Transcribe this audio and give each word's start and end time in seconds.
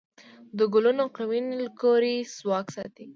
د 0.57 0.59
ګلوون 0.73 0.99
قوي 1.15 1.39
نیوکلیري 1.49 2.15
ځواک 2.37 2.67
ساتي. 2.75 3.05